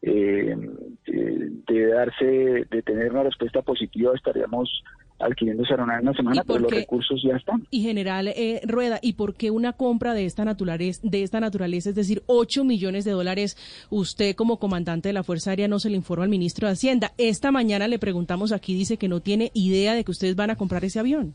Eh, 0.00 0.56
eh, 1.04 1.48
de 1.66 1.86
darse, 1.88 2.24
de 2.24 2.82
tener 2.82 3.10
una 3.10 3.24
respuesta 3.24 3.60
positiva, 3.60 4.14
estaríamos 4.14 4.82
adquiriendo 5.18 5.64
aeronave 5.68 6.00
en 6.00 6.08
una 6.08 6.16
semana, 6.16 6.44
pero 6.46 6.60
los 6.60 6.70
recursos 6.70 7.20
ya 7.22 7.36
están. 7.36 7.66
Y 7.70 7.82
general 7.82 8.28
eh, 8.28 8.60
Rueda, 8.64 8.98
¿y 9.02 9.14
por 9.14 9.34
qué 9.34 9.50
una 9.50 9.72
compra 9.72 10.14
de 10.14 10.24
esta 10.24 10.44
naturaleza, 10.44 11.00
de 11.02 11.22
esta 11.22 11.40
naturaleza, 11.40 11.90
es 11.90 11.96
decir, 11.96 12.22
8 12.26 12.64
millones 12.64 13.04
de 13.04 13.12
dólares, 13.12 13.56
usted 13.90 14.34
como 14.34 14.58
comandante 14.58 15.08
de 15.08 15.12
la 15.12 15.24
Fuerza 15.24 15.50
Aérea 15.50 15.68
no 15.68 15.78
se 15.78 15.90
le 15.90 15.96
informa 15.96 16.24
al 16.24 16.30
ministro 16.30 16.66
de 16.68 16.74
Hacienda? 16.74 17.12
Esta 17.18 17.50
mañana 17.50 17.88
le 17.88 17.98
preguntamos 17.98 18.52
aquí, 18.52 18.74
dice 18.74 18.96
que 18.96 19.08
no 19.08 19.20
tiene 19.20 19.50
idea 19.54 19.94
de 19.94 20.04
que 20.04 20.10
ustedes 20.10 20.36
van 20.36 20.50
a 20.50 20.56
comprar 20.56 20.84
ese 20.84 21.00
avión. 21.00 21.34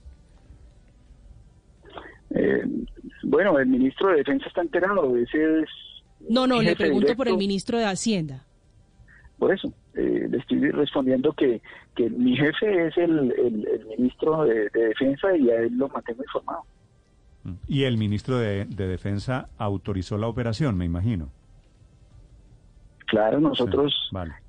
Eh, 2.31 2.63
bueno, 3.23 3.59
el 3.59 3.67
ministro 3.67 4.09
de 4.09 4.17
Defensa 4.17 4.47
está 4.47 4.61
enterado, 4.61 5.15
ese 5.17 5.61
es... 5.61 5.69
No, 6.29 6.47
no, 6.47 6.61
le 6.61 6.75
pregunto 6.75 7.15
por 7.15 7.27
el 7.27 7.37
ministro 7.37 7.77
de 7.77 7.85
Hacienda. 7.85 8.45
Por 9.37 9.53
eso, 9.53 9.73
eh, 9.95 10.27
le 10.29 10.37
estoy 10.37 10.71
respondiendo 10.71 11.33
que, 11.33 11.61
que 11.95 12.09
mi 12.09 12.35
jefe 12.35 12.87
es 12.87 12.97
el, 12.97 13.31
el, 13.31 13.85
ministro 13.97 14.43
de, 14.45 14.69
Defensa 14.69 15.35
y 15.35 15.49
a 15.49 15.61
él 15.61 15.77
lo 15.77 15.87
mantengo 15.89 16.23
informado. 16.23 16.63
Y 17.67 17.83
el 17.83 17.97
ministro 17.97 18.37
de 18.37 18.65
Defensa 18.65 19.49
autorizó 19.57 20.17
la 20.17 20.27
operación, 20.27 20.77
me 20.77 20.85
imagino. 20.85 21.29
Claro, 23.13 23.39
nosotros, 23.39 23.93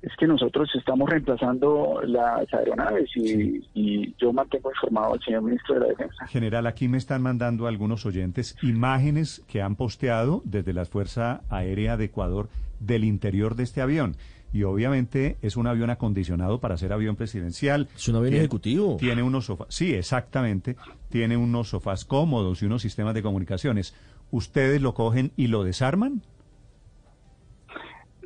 es 0.01 0.11
que 0.17 0.25
nosotros 0.25 0.67
estamos 0.73 1.07
reemplazando 1.07 2.01
las 2.03 2.51
aeronaves 2.51 3.11
y, 3.15 4.15
yo 4.17 4.33
mantengo 4.33 4.71
informado 4.71 5.13
al 5.13 5.19
señor 5.21 5.43
ministro 5.43 5.75
de 5.75 5.81
la 5.81 5.87
Defensa. 5.89 6.25
General, 6.25 6.65
aquí 6.65 6.87
me 6.87 6.97
están 6.97 7.21
mandando 7.21 7.67
algunos 7.67 8.07
oyentes 8.07 8.57
imágenes 8.63 9.43
que 9.47 9.61
han 9.61 9.75
posteado 9.75 10.41
desde 10.45 10.73
la 10.73 10.85
Fuerza 10.85 11.41
Aérea 11.51 11.95
de 11.95 12.05
Ecuador 12.05 12.49
del 12.79 13.03
interior 13.03 13.53
de 13.53 13.61
este 13.61 13.81
avión. 13.81 14.15
Y 14.55 14.63
obviamente 14.63 15.35
es 15.41 15.57
un 15.57 15.67
avión 15.67 15.89
acondicionado 15.89 16.61
para 16.61 16.77
ser 16.77 16.93
avión 16.93 17.17
presidencial. 17.17 17.89
Es 17.93 18.07
un 18.07 18.15
avión 18.15 18.35
ejecutivo. 18.35 18.95
Tiene 18.97 19.21
unos 19.21 19.47
sofás, 19.47 19.67
sí, 19.69 19.93
exactamente. 19.93 20.77
Tiene 21.09 21.35
unos 21.35 21.67
sofás 21.67 22.05
cómodos 22.05 22.63
y 22.63 22.65
unos 22.65 22.81
sistemas 22.81 23.13
de 23.15 23.21
comunicaciones. 23.21 23.93
¿Ustedes 24.31 24.81
lo 24.81 24.93
cogen 24.93 25.33
y 25.35 25.47
lo 25.47 25.65
desarman? 25.65 26.21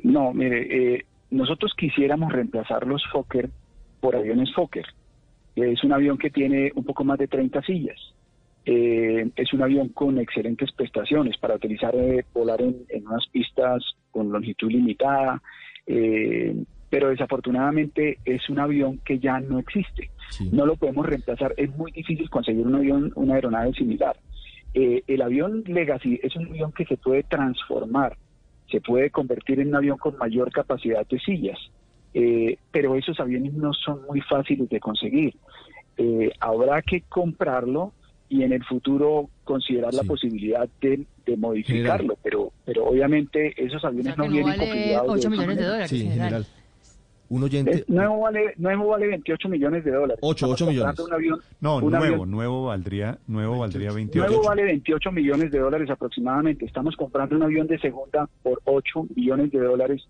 No, 0.04 0.32
mire, 0.32 0.94
eh, 0.94 1.04
nosotros 1.32 1.72
quisiéramos 1.76 2.30
reemplazar 2.30 2.86
los 2.86 3.02
Fokker 3.10 3.50
por 3.98 4.14
aviones 4.14 4.54
Fokker. 4.54 4.86
Es 5.56 5.82
un 5.82 5.92
avión 5.92 6.16
que 6.16 6.30
tiene 6.30 6.70
un 6.76 6.84
poco 6.84 7.02
más 7.02 7.18
de 7.18 7.26
30 7.26 7.60
sillas. 7.62 7.98
Eh, 8.66 9.30
es 9.34 9.52
un 9.52 9.62
avión 9.62 9.88
con 9.88 10.18
excelentes 10.18 10.70
prestaciones 10.70 11.36
para 11.38 11.56
utilizar, 11.56 11.92
eh, 11.96 12.24
volar 12.32 12.60
en, 12.60 12.86
unas 13.04 13.26
pistas 13.32 13.82
con 14.12 14.30
longitud 14.30 14.70
limitada, 14.70 15.42
pero 16.88 17.08
desafortunadamente 17.08 18.18
es 18.24 18.48
un 18.48 18.58
avión 18.58 18.98
que 19.04 19.18
ya 19.18 19.40
no 19.40 19.58
existe. 19.58 20.10
No 20.52 20.66
lo 20.66 20.76
podemos 20.76 21.06
reemplazar. 21.06 21.54
Es 21.56 21.74
muy 21.76 21.92
difícil 21.92 22.28
conseguir 22.30 22.66
un 22.66 22.74
avión, 22.74 23.12
una 23.14 23.34
aeronave 23.34 23.72
similar. 23.74 24.16
el 24.74 25.22
avión 25.22 25.64
Legacy 25.66 26.20
es 26.22 26.36
un 26.36 26.46
avión 26.46 26.72
que 26.72 26.84
se 26.84 26.96
puede 26.96 27.22
transformar 27.24 28.16
se 28.70 28.80
puede 28.80 29.10
convertir 29.10 29.60
en 29.60 29.68
un 29.68 29.76
avión 29.76 29.98
con 29.98 30.16
mayor 30.16 30.52
capacidad 30.52 31.06
de 31.06 31.18
sillas, 31.18 31.58
eh, 32.14 32.56
pero 32.70 32.94
esos 32.94 33.18
aviones 33.20 33.52
no 33.54 33.72
son 33.72 34.02
muy 34.08 34.20
fáciles 34.20 34.68
de 34.68 34.80
conseguir. 34.80 35.34
Eh, 35.96 36.30
habrá 36.40 36.82
que 36.82 37.02
comprarlo 37.02 37.92
y 38.30 38.44
en 38.44 38.52
el 38.52 38.64
futuro 38.64 39.28
considerar 39.44 39.92
la 39.92 40.04
posibilidad 40.04 40.66
de, 40.80 41.04
modificarlo, 41.36 42.16
pero 42.22 42.52
pero 42.64 42.86
obviamente 42.86 43.54
esos 43.56 43.84
aviones 43.84 44.16
no, 44.16 44.28
vienen 44.28 44.58
vale 44.58 44.98
8 44.98 45.30
millones 45.30 45.56
de 45.58 45.64
dólares. 45.64 45.90
Sí, 45.90 46.08
general. 46.08 46.46
Un 47.28 47.44
oyente. 47.44 47.84
nuevo, 47.86 48.20
vale, 48.20 48.54
nuevo 48.56 48.88
vale 48.88 49.06
28 49.06 49.48
millones 49.48 49.84
de 49.84 49.92
dólares. 49.92 50.18
8, 50.20 50.48
8 50.48 50.66
millones. 50.66 51.00
no, 51.60 51.80
nuevo, 51.80 52.26
nuevo 52.26 52.64
valdría, 52.64 53.18
nuevo 53.28 53.58
valdría 53.58 53.92
28. 53.92 54.28
Nuevo 54.28 54.48
vale 54.48 54.64
28 54.64 55.12
millones 55.12 55.52
de 55.52 55.58
dólares 55.60 55.90
aproximadamente. 55.90 56.64
Estamos 56.64 56.96
comprando 56.96 57.36
un 57.36 57.44
avión 57.44 57.68
de 57.68 57.78
segunda 57.78 58.28
por 58.42 58.60
8 58.64 59.06
millones 59.14 59.52
de 59.52 59.60
dólares 59.60 60.02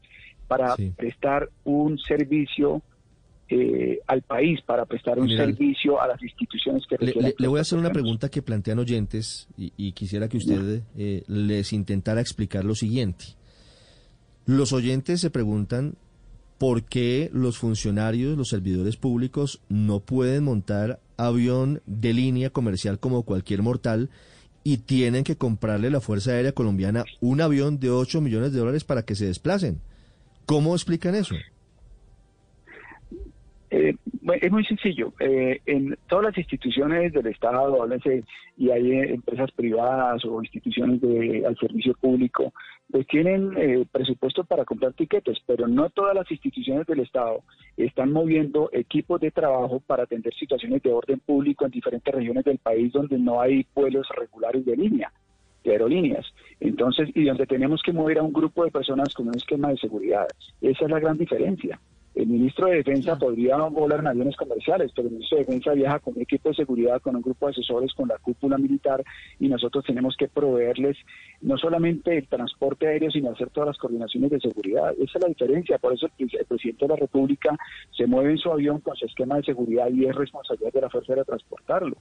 para 0.49 0.75
prestar 0.97 1.51
un 1.65 1.99
servicio 1.99 2.83
eh, 3.51 4.01
al 4.07 4.23
país, 4.23 4.61
para 4.63 4.85
prestar 4.87 5.19
un 5.19 5.29
servicio 5.29 6.01
a 6.01 6.07
las 6.07 6.23
instituciones 6.23 6.85
que 6.87 6.97
le, 6.99 7.35
le, 7.37 7.49
voy 7.49 7.59
a 7.59 7.63
hacer 7.63 7.79
una 7.79 7.91
pregunta 7.91 8.29
que 8.29 8.43
plantean 8.43 8.79
oyentes 8.79 9.49
y, 9.57 9.93
quisiera 9.93 10.29
que 10.29 10.37
usted 10.37 10.83
eh, 10.97 11.23
les 11.27 11.73
intentara 11.73 12.21
explicar 12.21 12.65
lo 12.65 12.75
siguiente. 12.75 13.25
Los 14.47 14.73
oyentes 14.73 15.21
se 15.21 15.31
preguntan 15.31 15.95
¿por 16.61 16.85
qué 16.85 17.31
los 17.33 17.57
funcionarios, 17.57 18.37
los 18.37 18.51
servidores 18.51 18.97
públicos 18.97 19.63
no 19.71 20.01
pueden 20.01 20.45
montar 20.45 21.01
avión 21.17 21.81
de 21.87 22.13
línea 22.13 22.51
comercial 22.51 22.99
como 22.99 23.23
cualquier 23.23 23.63
mortal 23.63 24.11
y 24.63 24.77
tienen 24.77 25.25
que 25.25 25.37
comprarle 25.37 25.87
a 25.87 25.91
la 25.91 26.03
Fuerza 26.03 26.33
Aérea 26.33 26.53
Colombiana 26.53 27.05
un 27.21 27.41
avión 27.41 27.81
de 27.81 27.89
8 27.89 28.21
millones 28.21 28.53
de 28.53 28.59
dólares 28.59 28.85
para 28.85 29.07
que 29.07 29.15
se 29.15 29.25
desplacen? 29.25 29.81
¿Cómo 30.45 30.75
explican 30.75 31.15
eso? 31.15 31.35
Eh, 33.71 33.95
es 34.41 34.51
muy 34.51 34.65
sencillo. 34.65 35.13
Eh, 35.21 35.61
en 35.67 35.97
todas 36.09 36.27
las 36.27 36.39
instituciones 36.39 37.13
del 37.13 37.27
Estado, 37.27 37.87
y 38.57 38.71
hay 38.71 38.93
eh, 38.93 39.15
empresas 39.15 39.51
privadas 39.53 40.25
o 40.25 40.43
instituciones 40.43 41.01
de, 41.01 41.45
al 41.47 41.57
servicio 41.57 41.95
público, 41.95 42.53
pues 42.91 43.07
tienen 43.07 43.53
eh, 43.57 43.87
presupuesto 43.91 44.45
para 44.45 44.65
comprar 44.65 44.93
tiquetes, 44.95 45.39
pero 45.47 45.69
no 45.69 45.89
todas 45.91 46.15
las 46.15 46.31
instituciones 46.31 46.87
del 46.87 47.01
Estado 47.01 47.43
están 47.77 48.13
moviendo 48.13 48.69
equipos 48.73 49.21
de 49.21 49.31
trabajo 49.31 49.81
para 49.81 50.03
atender 50.03 50.35
situaciones 50.35 50.83
de 50.83 50.93
orden 50.93 51.21
público 51.21 51.65
en 51.65 51.71
diferentes 51.71 52.13
regiones 52.13 52.45
del 52.45 52.59
país 52.59 52.93
donde 52.93 53.19
no 53.19 53.41
hay 53.41 53.65
vuelos 53.75 54.09
regulares 54.17 54.65
de 54.65 54.77
línea 54.77 55.13
de 55.63 55.73
aerolíneas. 55.73 56.27
Entonces, 56.59 57.11
y 57.15 57.25
donde 57.25 57.47
tenemos 57.47 57.83
que 57.83 57.93
mover 57.93 58.19
a 58.19 58.23
un 58.23 58.33
grupo 58.33 58.65
de 58.65 58.71
personas 58.71 59.15
con 59.15 59.29
un 59.29 59.37
esquema 59.37 59.69
de 59.69 59.77
seguridad. 59.77 60.27
Esa 60.61 60.85
es 60.85 60.91
la 60.91 60.99
gran 60.99 61.19
diferencia. 61.19 61.79
El 62.21 62.27
ministro 62.27 62.67
de 62.67 62.77
Defensa 62.77 63.17
podría 63.17 63.57
volar 63.57 64.01
en 64.01 64.09
aviones 64.09 64.37
comerciales, 64.37 64.93
pero 64.95 65.09
el 65.09 65.15
ministro 65.15 65.39
de 65.39 65.45
Defensa 65.45 65.73
viaja 65.73 66.01
con 66.01 66.15
un 66.17 66.21
equipo 66.21 66.51
de 66.51 66.55
seguridad, 66.55 67.01
con 67.01 67.17
un 67.17 67.23
grupo 67.23 67.47
de 67.47 67.53
asesores, 67.53 67.95
con 67.95 68.09
la 68.09 68.19
cúpula 68.19 68.59
militar 68.59 69.03
y 69.39 69.49
nosotros 69.49 69.87
tenemos 69.87 70.19
que 70.19 70.29
proveerles 70.29 70.99
no 71.41 71.57
solamente 71.57 72.19
el 72.19 72.29
transporte 72.29 72.89
aéreo, 72.89 73.11
sino 73.11 73.31
hacer 73.31 73.49
todas 73.49 73.69
las 73.69 73.79
coordinaciones 73.79 74.33
de 74.33 74.41
seguridad. 74.41 74.93
Esa 75.01 75.17
es 75.17 75.23
la 75.23 75.29
diferencia. 75.29 75.79
Por 75.79 75.95
eso 75.95 76.11
el, 76.19 76.29
presidente 76.47 76.85
de 76.85 76.89
la 76.89 76.97
República 76.97 77.57
se 77.97 78.07
mueve 78.07 78.33
en 78.33 78.39
su 78.39 78.53
avión 78.53 78.81
con 78.81 78.95
su 78.97 79.07
esquema 79.07 79.37
de 79.37 79.45
seguridad 79.45 79.89
y 79.91 80.05
es 80.05 80.15
responsabilidad 80.15 80.75
de 80.75 80.81
la 80.83 80.91
Fuerza 80.91 81.15
de 81.15 81.25
transportarlo. 81.25 81.97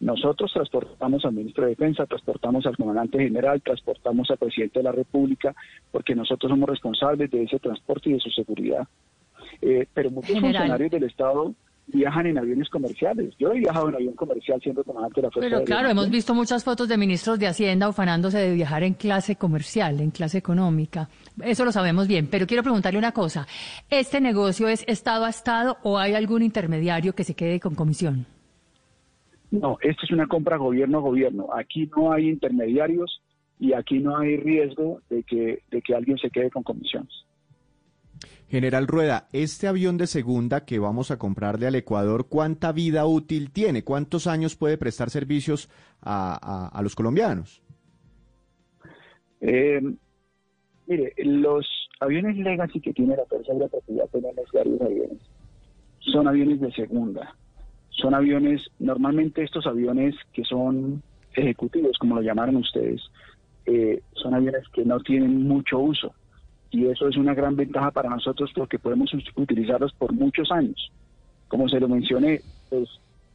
Nosotros 0.00 0.50
transportamos 0.54 1.22
al 1.26 1.34
ministro 1.34 1.64
de 1.64 1.70
Defensa, 1.70 2.06
transportamos 2.06 2.64
al 2.64 2.78
comandante 2.78 3.18
general, 3.18 3.60
transportamos 3.60 4.30
al 4.30 4.38
presidente 4.38 4.78
de 4.78 4.84
la 4.84 4.92
República, 4.92 5.54
porque 5.92 6.14
nosotros 6.14 6.48
somos 6.48 6.66
responsables 6.66 7.30
de 7.30 7.42
ese 7.42 7.58
transporte 7.58 8.08
y 8.08 8.14
de 8.14 8.20
su 8.20 8.30
seguridad. 8.30 8.88
Eh, 9.62 9.86
pero 9.92 10.10
muchos 10.10 10.38
funcionarios 10.40 10.90
del 10.90 11.04
Estado 11.04 11.54
viajan 11.92 12.26
en 12.26 12.38
aviones 12.38 12.68
comerciales. 12.68 13.34
Yo 13.38 13.52
he 13.52 13.58
viajado 13.58 13.88
en 13.88 13.96
avión 13.96 14.14
comercial 14.14 14.60
siendo 14.60 14.84
comandante 14.84 15.20
de 15.20 15.26
la 15.26 15.30
Fuerza 15.30 15.50
Pero 15.50 15.64
claro, 15.64 15.88
hemos 15.88 16.10
visto 16.10 16.34
muchas 16.34 16.64
fotos 16.64 16.88
de 16.88 16.96
ministros 16.96 17.38
de 17.38 17.46
Hacienda 17.46 17.88
ufanándose 17.88 18.38
de 18.38 18.54
viajar 18.54 18.82
en 18.82 18.94
clase 18.94 19.36
comercial, 19.36 20.00
en 20.00 20.10
clase 20.10 20.38
económica. 20.38 21.08
Eso 21.42 21.64
lo 21.64 21.72
sabemos 21.72 22.08
bien, 22.08 22.28
pero 22.30 22.46
quiero 22.46 22.62
preguntarle 22.62 22.98
una 22.98 23.12
cosa. 23.12 23.46
¿Este 23.90 24.20
negocio 24.20 24.68
es 24.68 24.84
Estado 24.86 25.24
a 25.24 25.30
Estado 25.30 25.78
o 25.82 25.98
hay 25.98 26.14
algún 26.14 26.42
intermediario 26.42 27.14
que 27.14 27.24
se 27.24 27.34
quede 27.34 27.60
con 27.60 27.74
comisión? 27.74 28.26
No, 29.50 29.78
esto 29.82 30.02
es 30.04 30.12
una 30.12 30.26
compra 30.26 30.56
gobierno 30.56 30.98
a 30.98 31.00
gobierno. 31.00 31.48
Aquí 31.52 31.90
no 31.96 32.12
hay 32.12 32.28
intermediarios 32.28 33.20
y 33.58 33.72
aquí 33.72 33.98
no 33.98 34.16
hay 34.16 34.36
riesgo 34.36 35.00
de 35.10 35.24
que, 35.24 35.62
de 35.70 35.82
que 35.82 35.94
alguien 35.94 36.18
se 36.18 36.30
quede 36.30 36.50
con 36.50 36.62
comisiones. 36.62 37.12
General 38.48 38.86
Rueda, 38.86 39.28
este 39.32 39.68
avión 39.68 39.96
de 39.96 40.06
segunda 40.06 40.64
que 40.64 40.78
vamos 40.78 41.10
a 41.10 41.18
comprarle 41.18 41.66
al 41.66 41.74
Ecuador, 41.74 42.26
¿cuánta 42.28 42.72
vida 42.72 43.06
útil 43.06 43.50
tiene? 43.52 43.84
¿Cuántos 43.84 44.26
años 44.26 44.56
puede 44.56 44.76
prestar 44.76 45.10
servicios 45.10 45.68
a, 46.02 46.80
los 46.82 46.94
colombianos? 46.96 47.62
Eh, 49.40 49.80
mire, 50.86 51.14
los 51.18 51.66
aviones 52.00 52.36
Legacy 52.36 52.80
que 52.80 52.92
tiene 52.92 53.16
la 53.16 53.24
porque 53.24 53.94
ya 53.94 54.06
tenemos 54.08 54.50
varios 54.52 54.80
aviones, 54.80 55.18
son 56.00 56.26
aviones 56.26 56.60
de 56.60 56.72
segunda. 56.72 57.36
Son 57.90 58.14
aviones, 58.14 58.70
normalmente 58.78 59.42
estos 59.42 59.66
aviones 59.66 60.14
que 60.32 60.44
son 60.44 61.02
ejecutivos, 61.34 61.98
como 61.98 62.16
lo 62.16 62.22
llamaron 62.22 62.56
ustedes, 62.56 63.02
eh, 63.66 64.00
son 64.14 64.34
aviones 64.34 64.66
que 64.72 64.84
no 64.84 65.00
tienen 65.00 65.46
mucho 65.46 65.78
uso. 65.78 66.14
Y 66.70 66.86
eso 66.86 67.08
es 67.08 67.16
una 67.16 67.34
gran 67.34 67.56
ventaja 67.56 67.90
para 67.90 68.08
nosotros 68.10 68.50
porque 68.54 68.78
podemos 68.78 69.10
utilizarlos 69.34 69.92
por 69.94 70.12
muchos 70.12 70.50
años. 70.52 70.90
Como 71.48 71.68
se 71.68 71.80
lo 71.80 71.88
mencioné, 71.88 72.40
pues, 72.68 72.88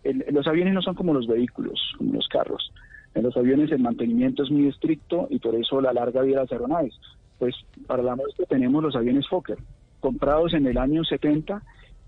el- 0.03 0.23
los 0.31 0.47
aviones 0.47 0.73
no 0.73 0.81
son 0.81 0.95
como 0.95 1.13
los 1.13 1.27
vehículos, 1.27 1.79
como 1.97 2.13
los 2.13 2.27
carros. 2.29 2.71
En 3.13 3.23
los 3.23 3.35
aviones 3.35 3.71
el 3.71 3.79
mantenimiento 3.79 4.43
es 4.43 4.51
muy 4.51 4.67
estricto 4.67 5.27
y 5.29 5.39
por 5.39 5.55
eso 5.55 5.81
la 5.81 5.93
larga 5.93 6.21
vida 6.21 6.37
de 6.37 6.41
las 6.43 6.51
aeronaves. 6.51 6.93
Pues 7.39 7.55
para 7.87 8.03
la 8.03 8.15
muestra 8.15 8.45
tenemos 8.45 8.81
los 8.81 8.95
aviones 8.95 9.27
Fokker, 9.27 9.57
comprados 9.99 10.53
en 10.53 10.67
el 10.67 10.77
año 10.77 11.03
70 11.03 11.61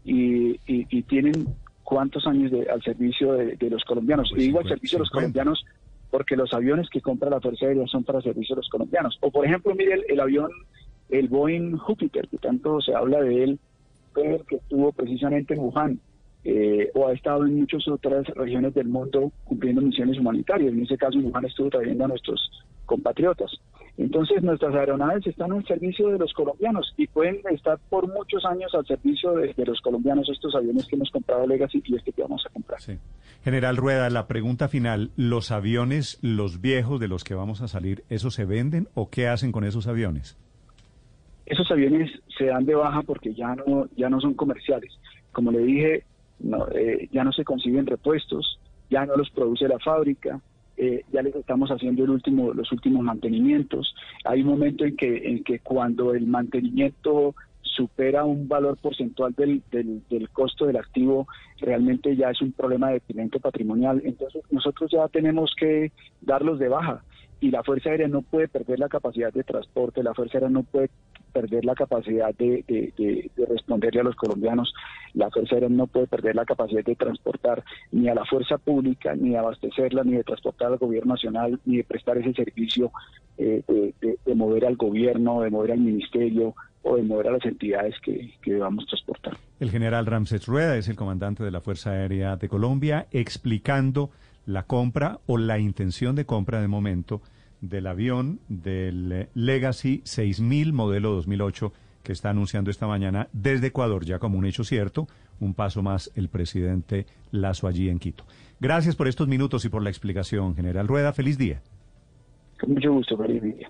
y, 0.06 0.52
y- 0.66 0.88
y 0.90 1.04
tienen 1.04 1.48
cuántos 1.84 2.26
años 2.28 2.52
de- 2.52 2.70
al 2.70 2.82
servicio 2.84 3.34
de, 3.34 3.56
de 3.58 3.70
los 3.70 3.84
colombianos. 3.84 4.30
Pues 4.30 4.44
y 4.44 4.46
digo 4.48 4.60
al 4.60 4.64
50, 4.66 4.76
servicio 4.76 4.98
de 4.98 5.00
los 5.02 5.10
50. 5.10 5.34
colombianos 5.34 5.66
porque 6.10 6.38
los 6.38 6.54
aviones 6.54 6.90
que 6.90 7.02
compra 7.02 7.30
la 7.30 7.42
Fuerza 7.42 7.66
Aérea 7.66 7.86
son 7.88 8.04
para 8.06 8.22
servicio 8.22 8.56
de 8.56 8.62
los 8.62 8.70
colombianos. 8.70 9.18
O 9.22 9.30
por 9.30 9.46
ejemplo, 9.46 9.76
mire 9.76 9.94
el, 9.96 10.04
el 10.08 10.20
avión, 10.22 10.50
el 11.10 11.28
Boeing 11.28 11.78
Júpiter, 11.78 12.28
que 12.28 12.38
tanto 12.38 12.82
se 12.82 12.94
habla 12.94 13.22
de 13.22 13.44
él, 13.44 13.60
fue 14.14 14.36
el 14.36 14.46
que 14.46 14.58
estuvo 14.58 14.92
precisamente 14.92 15.54
en 15.54 15.60
Wuhan. 15.60 16.00
eh, 16.44 16.92
o 16.94 17.08
ha 17.08 17.14
estado 17.14 17.46
en 17.46 17.60
muchas 17.60 17.86
otras 17.90 18.26
regiones 18.28 18.74
del 18.74 18.88
mundo 18.88 19.34
cumpliendo 19.44 19.82
misiones 19.82 20.18
humanitarias. 20.18 20.72
En 20.72 20.82
ese 20.82 20.98
caso, 20.98 21.20
Wuhan 21.20 21.44
estuvo 21.44 21.70
trayendo 21.70 22.06
a 22.06 22.08
nuestros 22.08 22.40
compatriotas. 22.86 23.52
Entonces, 23.98 24.44
nuestras 24.44 24.76
aeronaves 24.76 25.26
están 25.26 25.52
al 25.52 25.66
servicio 25.66 26.10
de 26.10 26.20
los 26.20 26.32
colombianos 26.34 26.94
y 26.98 27.08
pueden 27.08 27.42
estar 27.52 27.80
por 27.90 28.08
muchos 28.08 28.46
años 28.46 28.74
al 28.76 28.86
servicio 28.86 29.34
de, 29.34 29.54
los 29.66 29.82
colombianos 29.82 30.30
estos 30.30 30.54
aviones 30.56 30.86
que 30.86 30.96
hemos 30.96 31.10
comprado 31.10 31.48
Legacy 31.48 31.82
y 31.84 31.96
este 31.96 32.12
que 32.12 32.22
vamos 32.22 32.46
a 32.46 32.54
comprar. 32.54 32.80
Sí. 32.80 32.98
General 33.44 33.76
Rueda, 33.76 34.10
la 34.12 34.28
pregunta 34.28 34.68
final, 34.68 35.12
¿los 35.16 35.52
aviones, 35.52 36.20
los 36.22 36.62
viejos 36.62 37.00
de 37.00 37.08
los 37.08 37.24
que 37.24 37.34
vamos 37.34 37.62
a 37.62 37.68
salir, 37.68 38.04
esos 38.10 38.36
se 38.36 38.46
venden 38.46 38.88
o 38.94 39.10
qué 39.10 39.28
hacen 39.28 39.52
con 39.52 39.64
esos 39.64 39.88
aviones? 39.88 40.38
Esos 41.48 41.72
aviones 41.72 42.12
se 42.38 42.46
dan 42.46 42.66
de 42.66 42.76
baja 42.76 43.02
porque 43.02 43.34
ya 43.34 43.56
no 43.56 43.88
ya 43.96 44.10
no 44.10 44.22
son 44.22 44.34
comerciales. 44.34 44.92
Como 45.32 45.52
le 45.52 45.60
dije, 45.60 46.04
no, 46.40 46.68
eh, 46.70 47.08
ya 47.12 47.24
no 47.24 47.32
se 47.32 47.44
consiguen 47.44 47.86
repuestos, 47.86 48.60
ya 48.90 49.06
no 49.06 49.16
los 49.16 49.30
produce 49.32 49.68
la 49.68 49.80
fábrica, 49.80 50.42
eh, 50.78 51.04
ya 51.12 51.24
les 51.24 51.36
estamos 51.36 51.70
haciendo 51.70 52.04
el 52.04 52.12
último, 52.12 52.54
los 52.54 52.72
últimos 52.72 53.04
mantenimientos. 53.04 53.96
Hay 54.26 54.42
un 54.42 54.50
momento 54.50 54.86
en 54.86 54.96
que, 54.96 55.30
en 55.30 55.44
que 55.44 55.60
cuando 55.60 56.14
el 56.14 56.28
mantenimiento 56.28 57.34
supera 57.62 58.26
un 58.26 58.48
valor 58.48 58.78
porcentual 58.78 59.34
del, 59.34 59.62
del, 59.72 60.30
costo 60.30 60.66
del 60.66 60.78
activo, 60.78 61.28
realmente 61.60 62.16
ya 62.16 62.32
es 62.32 62.42
un 62.42 62.52
problema 62.52 62.88
de 62.88 62.96
detrimento 62.96 63.40
patrimonial. 63.40 64.02
Entonces 64.04 64.44
nosotros 64.52 64.92
ya 64.92 65.08
tenemos 65.08 65.54
que 65.58 65.92
darlos 66.22 66.60
de 66.60 66.68
baja 66.68 67.04
y 67.40 67.52
la 67.52 67.64
Fuerza 67.64 67.90
Aérea 67.90 68.08
no 68.08 68.22
puede 68.22 68.48
perder 68.48 68.80
la 68.80 68.90
capacidad 68.90 69.32
de 69.32 69.44
transporte, 69.44 70.04
la 70.04 70.14
Fuerza 70.14 70.38
Aérea 70.38 70.50
no 70.50 70.64
puede 70.64 70.90
perder 71.34 71.66
la 71.66 71.76
capacidad 71.76 72.34
de, 72.36 72.64
de- 72.68 72.94
de- 72.98 73.32
de 73.36 73.46
responderle 73.46 74.02
a 74.02 74.04
los 74.04 74.16
colombianos, 74.16 74.74
la 75.14 75.30
Fuerza 75.30 75.56
Aérea 75.56 75.70
no 75.70 75.88
puede 75.88 76.08
perder 76.08 76.36
la 76.36 76.46
capacidad 76.46 76.84
de 76.84 76.96
transportar 76.96 77.64
ni 77.92 78.08
a 78.10 78.16
la 78.16 78.26
fuerza 78.26 78.58
pública, 78.58 79.16
ni 79.16 79.30
de 79.32 79.38
abastecerla, 79.38 80.04
ni 80.04 80.14
de 80.14 80.24
transportar 80.24 80.72
al 80.72 80.78
gobierno 80.78 81.14
nacional, 81.14 81.60
ni 81.66 81.78
de 81.78 81.84
prestar 81.84 82.18
ese 82.18 82.34
servicio 82.34 82.92
eh, 83.38 83.62
de, 83.68 84.36
mover 84.36 84.66
al 84.66 84.76
gobierno, 84.76 85.42
de 85.42 85.50
mover 85.50 85.72
al 85.72 85.80
ministerio 85.80 86.56
o 86.84 86.96
de 86.96 87.04
mover 87.04 87.28
a 87.28 87.32
las 87.32 87.46
entidades 87.46 87.96
que, 88.04 88.34
que 88.42 88.54
debamos 88.54 88.86
transportar. 88.86 89.38
El 89.60 89.72
general 89.72 90.06
Ramsés 90.06 90.46
Rueda 90.48 90.78
es 90.78 90.88
el 90.88 90.96
comandante 90.96 91.44
de 91.44 91.52
la 91.52 91.62
Fuerza 91.62 91.92
Aérea 91.92 92.36
de 92.38 92.48
Colombia 92.48 93.08
explicando 93.12 94.10
la 94.46 94.64
compra 94.64 95.20
o 95.26 95.38
la 95.38 95.60
intención 95.60 96.16
de 96.16 96.26
compra 96.26 96.62
de 96.62 96.68
momento 96.68 97.22
del 97.62 97.88
avión 97.88 98.40
del 98.48 99.12
eh, 99.12 99.30
Legacy 99.34 100.02
6000 100.04 100.74
modelo 100.74 101.12
2008 101.14 101.74
que 102.04 102.14
está 102.14 102.30
anunciando 102.30 102.72
esta 102.72 102.88
mañana 102.88 103.28
desde 103.34 103.68
Ecuador, 103.68 104.06
ya 104.06 104.18
como 104.18 104.38
un 104.38 104.46
hecho 104.46 104.64
cierto, 104.64 105.08
un 105.42 105.54
paso 105.54 105.84
más 105.84 106.10
el 106.16 106.30
presidente 106.30 107.06
Lazo 107.32 107.68
allí 107.68 107.90
en 107.90 108.00
Quito. 108.00 108.24
Gracias 108.62 108.96
por 108.96 109.08
estos 109.08 109.28
minutos 109.28 109.66
y 109.66 109.70
por 109.70 109.84
la 109.84 109.90
explicación, 109.90 110.56
general 110.56 110.88
Rueda. 110.88 111.12
Feliz 111.12 111.38
día. 111.38 111.62
Con 112.60 112.74
mucho 112.74 112.94
gusto, 112.94 113.18
feliz 113.18 113.44
día. 113.44 113.70